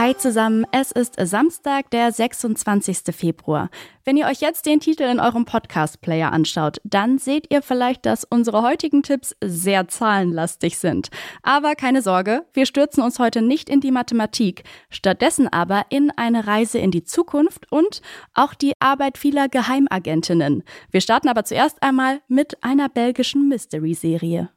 Hi 0.00 0.16
zusammen, 0.16 0.64
es 0.72 0.92
ist 0.92 1.16
Samstag, 1.20 1.90
der 1.90 2.10
26. 2.10 3.14
Februar. 3.14 3.68
Wenn 4.02 4.16
ihr 4.16 4.28
euch 4.28 4.40
jetzt 4.40 4.64
den 4.64 4.80
Titel 4.80 5.02
in 5.02 5.20
eurem 5.20 5.44
Podcast-Player 5.44 6.32
anschaut, 6.32 6.78
dann 6.84 7.18
seht 7.18 7.52
ihr 7.52 7.60
vielleicht, 7.60 8.06
dass 8.06 8.24
unsere 8.24 8.62
heutigen 8.62 9.02
Tipps 9.02 9.36
sehr 9.44 9.88
zahlenlastig 9.88 10.78
sind. 10.78 11.10
Aber 11.42 11.74
keine 11.74 12.00
Sorge, 12.00 12.46
wir 12.54 12.64
stürzen 12.64 13.02
uns 13.02 13.18
heute 13.18 13.42
nicht 13.42 13.68
in 13.68 13.82
die 13.82 13.90
Mathematik, 13.90 14.64
stattdessen 14.88 15.48
aber 15.48 15.84
in 15.90 16.10
eine 16.16 16.46
Reise 16.46 16.78
in 16.78 16.92
die 16.92 17.04
Zukunft 17.04 17.70
und 17.70 18.00
auch 18.32 18.54
die 18.54 18.72
Arbeit 18.80 19.18
vieler 19.18 19.50
Geheimagentinnen. 19.50 20.62
Wir 20.90 21.02
starten 21.02 21.28
aber 21.28 21.44
zuerst 21.44 21.82
einmal 21.82 22.22
mit 22.26 22.64
einer 22.64 22.88
belgischen 22.88 23.48
Mystery-Serie. 23.48 24.48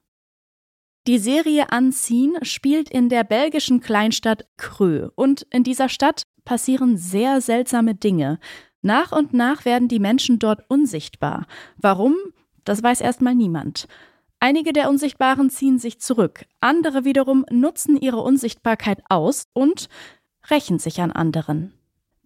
Die 1.05 1.19
Serie 1.19 1.67
Unseen 1.69 2.37
spielt 2.43 2.89
in 2.89 3.09
der 3.09 3.25
belgischen 3.25 3.81
Kleinstadt 3.81 4.45
Krö 4.55 5.09
und 5.15 5.45
in 5.51 5.63
dieser 5.63 5.89
Stadt 5.89 6.23
passieren 6.45 6.95
sehr 6.95 7.41
seltsame 7.41 7.93
Dinge. 7.93 8.39
Nach 8.81 9.11
und 9.11 9.33
nach 9.33 9.65
werden 9.65 9.89
die 9.89 9.99
Menschen 9.99 10.39
dort 10.39 10.61
unsichtbar. 10.69 11.45
Warum? 11.75 12.15
Das 12.63 12.81
weiß 12.81 13.01
erstmal 13.01 13.35
niemand. 13.35 13.89
Einige 14.39 14.71
der 14.71 14.89
Unsichtbaren 14.89 15.49
ziehen 15.49 15.77
sich 15.77 15.99
zurück, 15.99 16.45
andere 16.61 17.03
wiederum 17.03 17.45
nutzen 17.51 17.97
ihre 17.97 18.21
Unsichtbarkeit 18.21 19.01
aus 19.09 19.47
und 19.51 19.89
rächen 20.49 20.79
sich 20.79 21.01
an 21.01 21.11
anderen. 21.11 21.73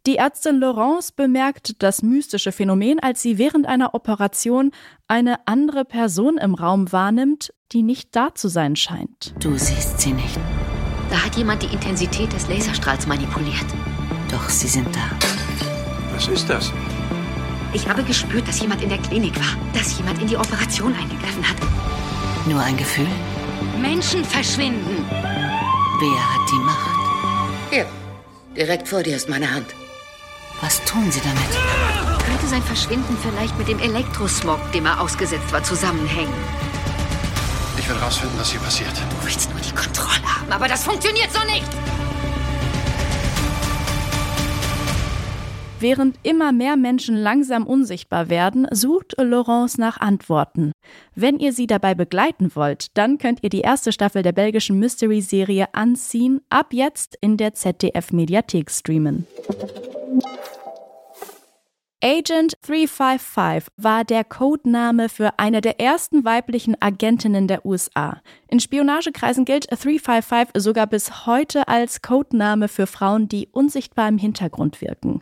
Die 0.08 0.16
Ärztin 0.16 0.62
Laurence 0.62 1.12
bemerkt 1.12 1.84
das 1.84 2.02
mystische 2.02 2.54
Phänomen, 2.54 2.98
als 3.02 3.22
sie 3.22 3.38
während 3.38 3.68
einer 3.68 3.94
Operation 3.94 4.72
eine 5.10 5.46
andere 5.46 5.84
Person 5.84 6.38
im 6.38 6.56
Raum 6.56 6.94
wahrnimmt, 6.94 7.54
die 7.74 7.84
nicht 7.84 8.16
da 8.16 8.34
zu 8.34 8.48
sein 8.48 8.78
scheint. 8.78 9.34
Du 9.42 9.58
siehst 9.58 10.00
sie 10.00 10.14
nicht. 10.14 10.40
Da 11.10 11.26
hat 11.26 11.36
jemand 11.36 11.62
die 11.62 11.74
Intensität 11.74 12.32
des 12.32 12.48
Laserstrahls 12.48 13.06
manipuliert. 13.06 13.66
Doch 14.32 14.48
sie 14.48 14.70
sind 14.70 14.88
da. 14.96 15.10
Was 16.14 16.30
ist 16.30 16.50
das? 16.50 16.72
Ich 17.74 17.86
habe 17.90 18.02
gespürt, 18.02 18.48
dass 18.48 18.62
jemand 18.62 18.82
in 18.82 18.88
der 18.88 19.00
Klinik 19.00 19.36
war, 19.36 19.58
dass 19.74 19.98
jemand 19.98 20.22
in 20.22 20.28
die 20.28 20.38
Operation 20.38 20.96
eingegriffen 20.96 21.44
hat. 21.46 21.58
Nur 22.48 22.62
ein 22.62 22.78
Gefühl? 22.78 23.10
Menschen 23.82 24.24
verschwinden. 24.24 25.06
Wer 25.10 26.34
hat 26.34 26.50
die 26.50 26.64
Macht? 26.64 27.72
Hier, 27.72 27.86
direkt 28.56 28.88
vor 28.88 29.04
dir 29.04 29.18
ist 29.18 29.28
meine 29.28 29.54
Hand. 29.54 29.76
Was 30.62 30.84
tun 30.86 31.12
sie 31.12 31.22
damit? 31.22 32.24
Könnte 32.26 32.48
sein 32.48 32.64
Verschwinden 32.64 33.16
vielleicht 33.22 33.58
mit 33.60 33.68
dem 33.68 33.80
Elektrosmog, 33.80 34.60
dem 34.72 34.88
er 34.88 35.00
ausgesetzt 35.00 35.52
war, 35.52 35.64
zusammenhängen? 35.64 36.34
Ich 37.78 37.88
will 37.88 37.96
rausfinden, 37.98 38.40
was 38.40 38.50
hier 38.50 38.60
passiert. 38.60 38.92
Du 38.92 39.26
willst 39.26 39.52
nur 39.52 39.60
die 39.60 39.74
Kontrolle 39.74 40.24
haben, 40.24 40.52
aber 40.52 40.68
das 40.68 40.84
funktioniert 40.84 41.32
so 41.32 41.40
nicht! 41.46 41.68
Während 45.80 46.18
immer 46.24 46.52
mehr 46.52 46.76
Menschen 46.76 47.16
langsam 47.16 47.68
unsichtbar 47.68 48.30
werden, 48.32 48.66
sucht 48.72 49.14
Laurence 49.20 49.78
nach 49.78 50.00
Antworten. 50.00 50.72
Wenn 51.14 51.38
ihr 51.38 51.54
sie 51.54 51.68
dabei 51.68 51.94
begleiten 51.94 52.56
wollt, 52.56 52.98
dann 52.98 53.20
könnt 53.20 53.44
ihr 53.44 53.50
die 53.50 53.62
erste 53.62 53.92
Staffel 53.92 54.24
der 54.24 54.32
belgischen 54.32 54.80
Mystery-Serie 54.80 55.68
Unseen 55.80 56.42
ab 56.50 56.74
jetzt 56.74 57.16
in 57.22 57.38
der 57.38 57.54
ZDF-Mediathek 57.54 58.72
streamen. 58.72 59.28
Agent 62.10 62.58
355 62.62 63.70
war 63.76 64.06
der 64.06 64.24
Codename 64.24 65.10
für 65.10 65.40
eine 65.40 65.60
der 65.60 65.82
ersten 65.82 66.24
weiblichen 66.24 66.82
Agentinnen 66.82 67.50
der 67.50 67.66
USA. 67.66 68.22
In 68.48 68.62
Spionagekreisen 68.62 69.44
gilt 69.44 69.70
355 69.70 70.52
sogar 70.56 70.88
bis 70.88 71.26
heute 71.26 71.68
als 71.68 72.02
Codename 72.02 72.70
für 72.70 72.88
Frauen, 72.88 73.28
die 73.28 73.50
unsichtbar 73.52 74.08
im 74.08 74.18
Hintergrund 74.18 74.80
wirken. 74.80 75.20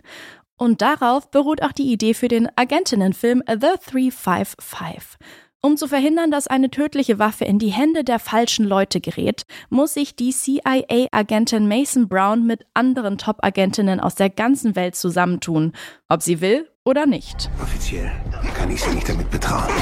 Und 0.57 0.83
darauf 0.83 1.31
beruht 1.31 1.63
auch 1.63 1.71
die 1.71 1.91
Idee 1.91 2.13
für 2.13 2.27
den 2.27 2.49
Agentinnenfilm 2.55 3.41
The 3.47 3.79
355. 3.91 5.17
Um 5.65 5.77
zu 5.77 5.87
verhindern, 5.87 6.29
dass 6.29 6.45
eine 6.45 6.69
tödliche 6.69 7.17
Waffe 7.17 7.43
in 7.43 7.57
die 7.57 7.69
Hände 7.69 8.03
der 8.03 8.19
falschen 8.19 8.67
Leute 8.67 9.01
gerät, 9.01 9.47
muss 9.71 9.95
sich 9.95 10.15
die 10.15 10.29
CIA-Agentin 10.29 11.67
Mason 11.67 12.07
Brown 12.07 12.45
mit 12.45 12.67
anderen 12.75 13.17
Top-Agentinnen 13.17 13.99
aus 13.99 14.13
der 14.13 14.29
ganzen 14.29 14.75
Welt 14.75 14.95
zusammentun, 14.95 15.73
ob 16.07 16.21
sie 16.21 16.39
will 16.39 16.69
oder 16.83 17.07
nicht. 17.07 17.49
Offiziell 17.59 18.11
kann 18.55 18.69
ich 18.69 18.83
Sie 18.83 18.93
nicht 18.93 19.09
damit 19.09 19.31
betrauen. 19.31 19.73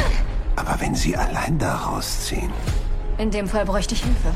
Aber 0.55 0.79
wenn 0.79 0.95
Sie 0.95 1.17
allein 1.17 1.59
da 1.59 1.75
rausziehen. 1.75 2.49
In 3.17 3.29
dem 3.29 3.49
Fall 3.49 3.65
bräuchte 3.65 3.93
ich 3.93 4.03
Hilfe. 4.03 4.33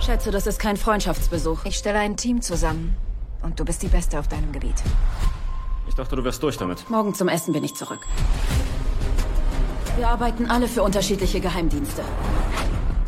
Schätze, 0.00 0.30
das 0.30 0.46
ist 0.46 0.58
kein 0.58 0.78
Freundschaftsbesuch. 0.78 1.66
Ich 1.66 1.76
stelle 1.76 1.98
ein 1.98 2.16
Team 2.16 2.40
zusammen. 2.40 2.96
Und 3.42 3.60
du 3.60 3.66
bist 3.66 3.82
die 3.82 3.88
Beste 3.88 4.18
auf 4.18 4.28
deinem 4.28 4.50
Gebiet. 4.50 4.82
Ich 5.86 5.94
dachte, 5.94 6.16
du 6.16 6.24
wärst 6.24 6.42
durch 6.42 6.56
damit. 6.56 6.88
Morgen 6.88 7.12
zum 7.12 7.28
Essen 7.28 7.52
bin 7.52 7.64
ich 7.64 7.74
zurück. 7.74 8.06
Wir 10.00 10.08
arbeiten 10.08 10.50
alle 10.50 10.66
für 10.66 10.82
unterschiedliche 10.82 11.40
Geheimdienste. 11.40 12.02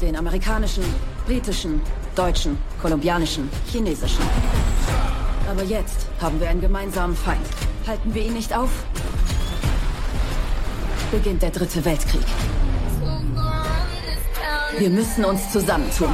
Den 0.02 0.14
amerikanischen, 0.14 0.84
britischen, 1.24 1.80
deutschen, 2.14 2.58
kolumbianischen, 2.82 3.48
chinesischen. 3.70 4.22
Aber 5.50 5.62
jetzt 5.62 6.06
haben 6.20 6.38
wir 6.38 6.50
einen 6.50 6.60
gemeinsamen 6.60 7.16
Feind. 7.16 7.46
Halten 7.86 8.12
wir 8.12 8.22
ihn 8.26 8.34
nicht 8.34 8.54
auf, 8.54 8.68
beginnt 11.10 11.40
der 11.40 11.48
dritte 11.48 11.82
Weltkrieg. 11.82 12.26
Wir 14.76 14.90
müssen 14.90 15.24
uns 15.24 15.50
zusammentun. 15.50 16.10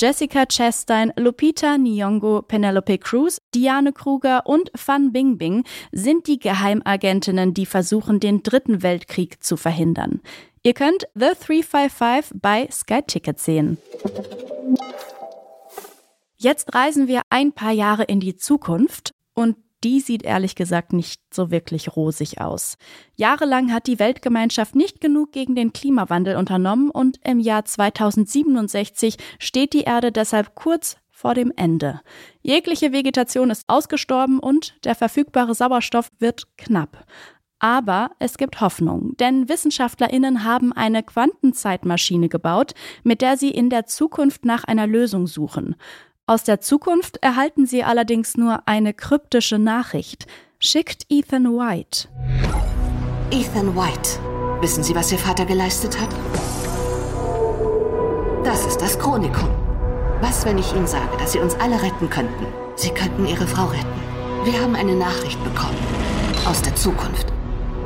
Jessica 0.00 0.46
Chastain, 0.46 1.12
Lupita 1.16 1.76
Nyong'o, 1.76 2.42
Penelope 2.42 2.98
Cruz, 2.98 3.38
Diane 3.52 3.92
Kruger 3.92 4.46
und 4.46 4.70
Fan 4.76 5.10
Bingbing 5.10 5.64
sind 5.90 6.28
die 6.28 6.38
Geheimagentinnen, 6.38 7.52
die 7.52 7.66
versuchen, 7.66 8.20
den 8.20 8.44
dritten 8.44 8.84
Weltkrieg 8.84 9.42
zu 9.42 9.56
verhindern. 9.56 10.20
Ihr 10.62 10.74
könnt 10.74 11.08
The 11.14 11.32
355 11.34 12.38
bei 12.40 12.68
Sky 12.70 13.02
Ticket 13.04 13.40
sehen. 13.40 13.78
Jetzt 16.36 16.72
reisen 16.76 17.08
wir 17.08 17.22
ein 17.28 17.52
paar 17.52 17.72
Jahre 17.72 18.04
in 18.04 18.20
die 18.20 18.36
Zukunft 18.36 19.14
und 19.34 19.56
die 19.84 20.00
sieht 20.00 20.24
ehrlich 20.24 20.54
gesagt 20.54 20.92
nicht 20.92 21.20
so 21.32 21.50
wirklich 21.50 21.96
rosig 21.96 22.40
aus. 22.40 22.76
Jahrelang 23.16 23.72
hat 23.72 23.86
die 23.86 23.98
Weltgemeinschaft 23.98 24.74
nicht 24.74 25.00
genug 25.00 25.32
gegen 25.32 25.54
den 25.54 25.72
Klimawandel 25.72 26.36
unternommen 26.36 26.90
und 26.90 27.20
im 27.24 27.38
Jahr 27.38 27.64
2067 27.64 29.16
steht 29.38 29.72
die 29.72 29.82
Erde 29.82 30.12
deshalb 30.12 30.54
kurz 30.54 30.96
vor 31.10 31.34
dem 31.34 31.52
Ende. 31.56 32.00
Jegliche 32.42 32.92
Vegetation 32.92 33.50
ist 33.50 33.64
ausgestorben 33.66 34.38
und 34.38 34.76
der 34.84 34.94
verfügbare 34.94 35.54
Sauerstoff 35.54 36.10
wird 36.18 36.46
knapp. 36.56 37.04
Aber 37.60 38.12
es 38.20 38.38
gibt 38.38 38.60
Hoffnung, 38.60 39.16
denn 39.16 39.48
Wissenschaftlerinnen 39.48 40.44
haben 40.44 40.72
eine 40.72 41.02
Quantenzeitmaschine 41.02 42.28
gebaut, 42.28 42.74
mit 43.02 43.20
der 43.20 43.36
sie 43.36 43.50
in 43.50 43.68
der 43.68 43.86
Zukunft 43.86 44.44
nach 44.44 44.62
einer 44.62 44.86
Lösung 44.86 45.26
suchen. 45.26 45.74
Aus 46.28 46.44
der 46.44 46.60
Zukunft 46.60 47.16
erhalten 47.22 47.64
sie 47.66 47.84
allerdings 47.84 48.36
nur 48.36 48.60
eine 48.66 48.92
kryptische 48.92 49.58
Nachricht. 49.58 50.26
Schickt 50.60 51.06
Ethan 51.08 51.46
White. 51.46 52.06
Ethan 53.30 53.74
White. 53.74 54.20
Wissen 54.60 54.84
Sie, 54.84 54.94
was 54.94 55.10
Ihr 55.10 55.16
Vater 55.16 55.46
geleistet 55.46 55.98
hat? 55.98 56.10
Das 58.44 58.66
ist 58.66 58.76
das 58.76 58.98
Chronikum. 58.98 59.48
Was, 60.20 60.44
wenn 60.44 60.58
ich 60.58 60.70
Ihnen 60.74 60.86
sage, 60.86 61.16
dass 61.18 61.32
Sie 61.32 61.38
uns 61.38 61.54
alle 61.60 61.80
retten 61.80 62.10
könnten? 62.10 62.46
Sie 62.76 62.90
könnten 62.90 63.26
Ihre 63.26 63.46
Frau 63.46 63.64
retten. 63.64 63.86
Wir 64.44 64.60
haben 64.60 64.76
eine 64.76 64.96
Nachricht 64.96 65.42
bekommen. 65.42 65.78
Aus 66.46 66.60
der 66.60 66.74
Zukunft. 66.74 67.32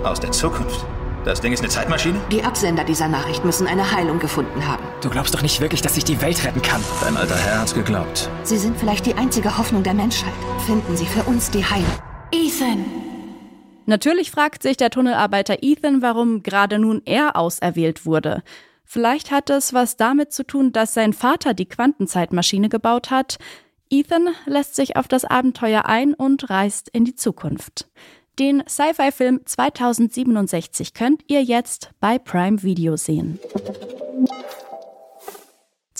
Aus 0.03 0.19
der 0.19 0.33
Zukunft? 0.33 0.85
Das 1.25 1.41
Ding 1.41 1.53
ist 1.53 1.61
eine 1.61 1.69
Zeitmaschine? 1.69 2.19
Die 2.33 2.43
Absender 2.43 2.83
dieser 2.83 3.06
Nachricht 3.06 3.45
müssen 3.45 3.69
eine 3.69 3.93
Heilung 3.93 4.19
gefunden 4.19 4.67
haben. 4.67 4.83
Du 5.02 5.10
glaubst 5.10 5.34
doch 5.34 5.43
nicht 5.43 5.60
wirklich, 5.60 5.82
dass 5.82 5.96
ich 5.96 6.04
die 6.04 6.22
Welt 6.22 6.44
retten 6.44 6.62
kann. 6.62 6.81
Dein 7.00 7.16
alter 7.16 7.37
Herr 7.37 7.60
hat's 7.60 7.75
geglaubt. 7.75 8.31
Sie 8.44 8.56
sind 8.56 8.78
vielleicht 8.78 9.04
die 9.04 9.14
einzige 9.14 9.58
Hoffnung 9.58 9.82
der 9.82 9.94
Menschheit. 9.94 10.32
Finden 10.64 10.96
Sie 10.96 11.06
für 11.06 11.25
uns 11.25 11.50
die 11.50 11.64
Heilung. 11.64 11.90
Ethan! 12.31 12.84
Natürlich 13.84 14.31
fragt 14.31 14.62
sich 14.62 14.76
der 14.76 14.90
Tunnelarbeiter 14.90 15.56
Ethan, 15.60 16.02
warum 16.02 16.44
gerade 16.44 16.78
nun 16.78 17.02
er 17.04 17.34
auserwählt 17.34 18.06
wurde. 18.06 18.44
Vielleicht 18.84 19.32
hat 19.32 19.50
es 19.50 19.72
was 19.72 19.96
damit 19.96 20.32
zu 20.32 20.46
tun, 20.46 20.70
dass 20.70 20.94
sein 20.94 21.12
Vater 21.14 21.52
die 21.52 21.66
Quantenzeitmaschine 21.66 22.69
gebaut 22.69 23.10
hat. 23.10 23.38
Ethan 23.90 24.28
lässt 24.46 24.76
sich 24.76 24.94
auf 24.96 25.08
das 25.08 25.25
Abenteuer 25.25 25.87
ein 25.87 26.14
und 26.14 26.49
reist 26.49 26.88
in 26.90 27.04
die 27.04 27.16
Zukunft. 27.16 27.88
Den 28.38 28.62
Sci-Fi-Film 28.69 29.40
2067 29.44 30.94
könnt 30.94 31.25
ihr 31.26 31.43
jetzt 31.43 31.90
bei 31.99 32.19
Prime 32.20 32.62
Video 32.62 32.96
sehen. 32.96 33.40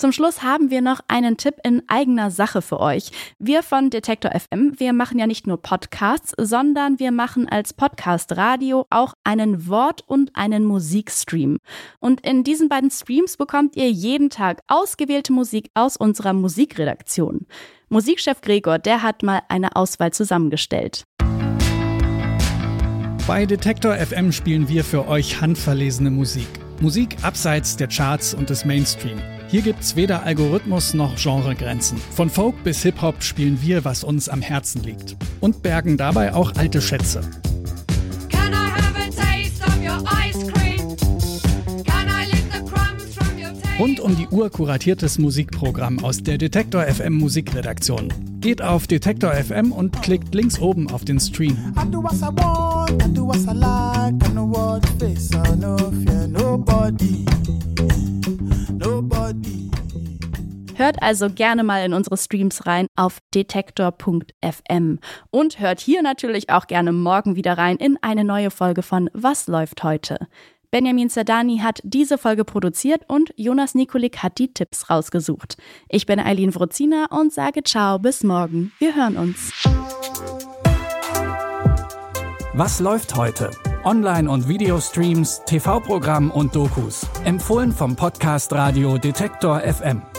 Zum 0.03 0.11
Schluss 0.11 0.43
haben 0.43 0.69
wir 0.69 0.81
noch 0.81 0.99
einen 1.07 1.37
Tipp 1.37 1.55
in 1.63 1.81
eigener 1.87 2.29
Sache 2.29 2.61
für 2.61 2.81
euch. 2.81 3.11
Wir 3.39 3.63
von 3.63 3.89
Detektor 3.89 4.31
FM, 4.37 4.77
wir 4.77 4.91
machen 4.91 5.17
ja 5.17 5.27
nicht 5.27 5.47
nur 5.47 5.61
Podcasts, 5.61 6.33
sondern 6.37 6.99
wir 6.99 7.13
machen 7.13 7.47
als 7.47 7.71
Podcast 7.71 8.35
Radio 8.35 8.85
auch 8.89 9.13
einen 9.23 9.69
Wort- 9.69 10.03
und 10.05 10.35
einen 10.35 10.65
Musikstream. 10.65 11.57
Und 12.01 12.19
in 12.19 12.43
diesen 12.43 12.67
beiden 12.67 12.91
Streams 12.91 13.37
bekommt 13.37 13.77
ihr 13.77 13.89
jeden 13.89 14.29
Tag 14.29 14.59
ausgewählte 14.67 15.31
Musik 15.31 15.69
aus 15.73 15.95
unserer 15.95 16.33
Musikredaktion. 16.33 17.47
Musikchef 17.87 18.41
Gregor, 18.41 18.79
der 18.79 19.03
hat 19.03 19.23
mal 19.23 19.39
eine 19.47 19.73
Auswahl 19.77 20.11
zusammengestellt. 20.11 21.05
Bei 23.25 23.45
Detektor 23.45 23.95
FM 23.95 24.33
spielen 24.33 24.67
wir 24.67 24.83
für 24.83 25.07
euch 25.07 25.39
handverlesene 25.39 26.11
Musik. 26.11 26.49
Musik 26.81 27.15
abseits 27.21 27.77
der 27.77 27.87
Charts 27.87 28.33
und 28.33 28.49
des 28.49 28.65
Mainstream. 28.65 29.17
Hier 29.53 29.61
gibt's 29.61 29.95
weder 29.95 30.23
Algorithmus 30.23 30.95
noch 30.95 31.15
Genregrenzen. 31.15 31.99
Von 31.99 32.31
Folk 32.31 32.63
bis 32.63 32.81
Hip-Hop 32.81 33.21
spielen 33.21 33.59
wir, 33.61 33.85
was 33.85 34.03
uns 34.03 34.27
am 34.27 34.41
Herzen 34.41 34.81
liegt. 34.81 35.15
Und 35.41 35.61
bergen 35.61 35.95
dabei 35.95 36.33
auch 36.33 36.55
alte 36.55 36.81
Schätze. 36.81 37.21
Rund 43.77 43.99
um 43.99 44.15
die 44.15 44.27
Uhr 44.29 44.49
kuratiertes 44.49 45.19
Musikprogramm 45.19 46.03
aus 46.03 46.23
der 46.23 46.39
Detektor 46.39 46.85
FM 46.85 47.13
Musikredaktion. 47.13 48.11
Geht 48.39 48.63
auf 48.63 48.87
Detektor 48.87 49.33
FM 49.33 49.71
und 49.71 50.01
klickt 50.01 50.33
links 50.33 50.57
oben 50.57 50.89
auf 50.89 51.05
den 51.05 51.19
Stream. 51.19 51.75
Hört 60.75 61.01
also 61.01 61.29
gerne 61.29 61.63
mal 61.63 61.85
in 61.85 61.93
unsere 61.93 62.17
Streams 62.17 62.65
rein 62.65 62.87
auf 62.95 63.19
detektor.fm. 63.33 64.99
Und 65.31 65.59
hört 65.59 65.79
hier 65.79 66.01
natürlich 66.01 66.49
auch 66.49 66.67
gerne 66.67 66.91
morgen 66.91 67.35
wieder 67.35 67.57
rein 67.57 67.77
in 67.77 67.97
eine 68.01 68.23
neue 68.23 68.51
Folge 68.51 68.81
von 68.81 69.09
Was 69.13 69.47
läuft 69.47 69.83
heute? 69.83 70.27
Benjamin 70.71 71.07
Zerdani 71.07 71.59
hat 71.59 71.81
diese 71.83 72.17
Folge 72.17 72.45
produziert 72.45 73.03
und 73.07 73.31
Jonas 73.37 73.75
Nikolik 73.75 74.23
hat 74.23 74.39
die 74.39 74.51
Tipps 74.51 74.89
rausgesucht. 74.89 75.55
Ich 75.87 76.07
bin 76.07 76.19
Eileen 76.19 76.55
Wrozina 76.55 77.05
und 77.11 77.31
sage 77.31 77.61
ciao, 77.63 77.99
bis 77.99 78.23
morgen. 78.23 78.71
Wir 78.79 78.95
hören 78.95 79.15
uns. 79.15 79.51
Was 82.55 82.79
läuft 82.79 83.15
heute? 83.15 83.51
Online- 83.83 84.29
und 84.29 84.47
Videostreams, 84.47 85.41
TV-Programm 85.45 86.31
und 86.31 86.55
Dokus. 86.55 87.05
Empfohlen 87.23 87.71
vom 87.71 87.95
Podcast 87.95 88.53
Radio 88.53 88.97
Detektor 88.97 89.59
FM. 89.59 90.12